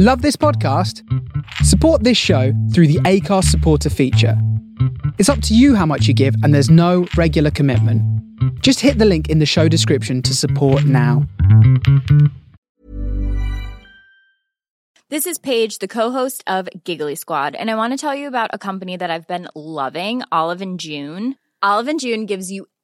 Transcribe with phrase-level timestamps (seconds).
[0.00, 1.02] Love this podcast?
[1.64, 4.40] Support this show through the Acast supporter feature.
[5.18, 8.00] It's up to you how much you give, and there's no regular commitment.
[8.62, 11.26] Just hit the link in the show description to support now.
[15.08, 18.50] This is Paige, the co-host of Giggly Squad, and I want to tell you about
[18.52, 21.34] a company that I've been loving, Olive and June.
[21.60, 22.68] Olive and June gives you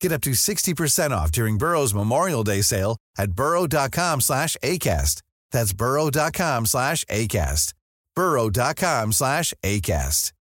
[0.00, 5.22] Get up to 60% off during Burrow's Memorial Day sale at burrow.com slash ACAST.
[5.52, 7.74] That's burrow.com slash ACAST.
[8.14, 10.32] burrow.com slash ACAST.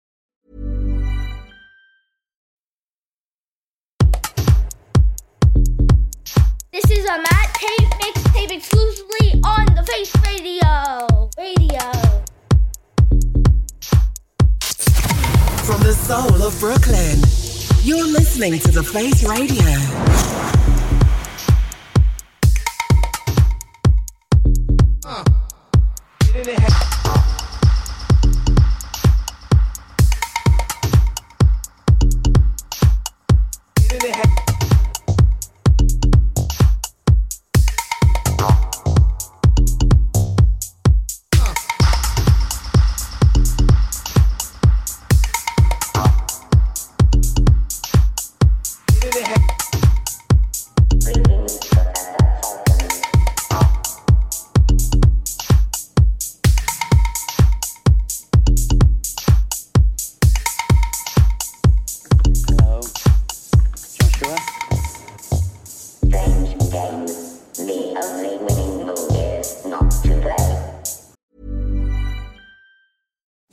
[6.72, 11.30] This is a Matt Pape mixtape exclusively on the Face Radio.
[11.38, 11.80] Radio.
[15.64, 17.20] From the soul of Brooklyn,
[17.86, 20.16] you're listening to The Face Radio.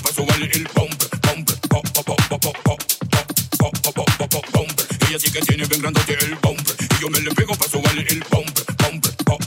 [0.00, 2.78] para sobarle el bumper, bumper, pop, pop, pop, pop, pop, pop,
[3.58, 4.86] pop, pop, pop, pop, bumper.
[5.08, 8.02] Ella sí que tiene bien grandote el bumper y yo me le pego para sobarle
[8.08, 9.40] el bumper, bumper, pop,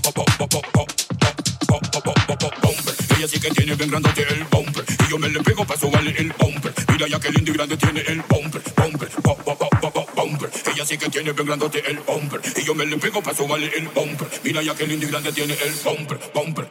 [2.62, 2.96] bumper.
[3.18, 6.16] Ella sí que tiene bien grandote el bumper y yo me le pego para sobarle
[6.18, 6.74] el bumper.
[6.90, 10.50] Mira ya que lindo y grande tiene el bumper, bumper, pop, bumper.
[10.74, 11.48] Ella sí que tiene bien
[11.86, 14.28] el bumper y yo me le pego para sobarle el bumper.
[14.44, 16.70] Mira ya que lindo y grande tiene el bumper, bumper,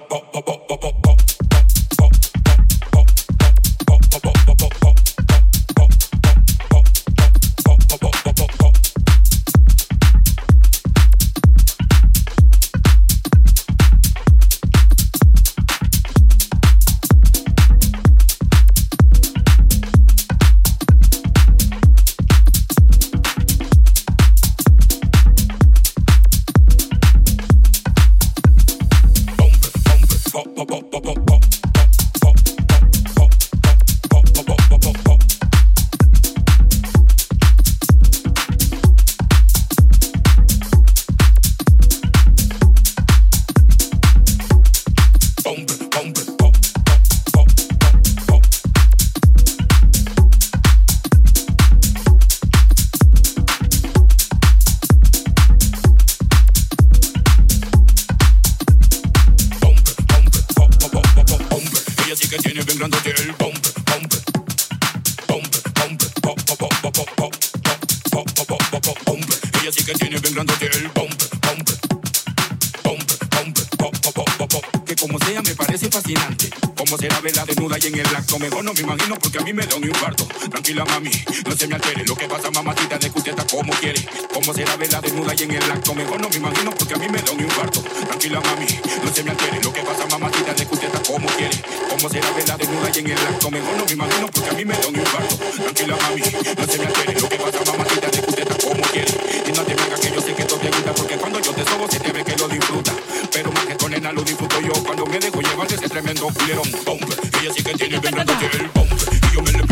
[85.43, 85.95] en el acto.
[85.95, 87.81] Mejor no me imagino porque a mí me da un infarto.
[87.81, 88.67] Tranquila mami,
[89.03, 89.61] no se me altere.
[89.63, 91.63] Lo que pasa mamacita de usted está como quiere.
[91.91, 93.51] Como será verla desnuda y en el acto.
[93.51, 95.35] Mejor no me imagino porque a mí me da un infarto.
[95.37, 97.21] Tranquila mami, no se me altere.
[97.21, 99.13] Lo que pasa mamacita de usted está como quiere.
[99.47, 101.65] Y no te vengas que yo sé que esto te gusta porque cuando yo te
[101.65, 102.93] sobo se te ve que lo disfruta.
[103.33, 106.29] Pero más que con nena lo disfruto yo cuando me dejo llevar de ese tremendo
[106.29, 107.19] culerón bumper.
[107.41, 109.72] Ella sí que tiene bien el bumper y yo me le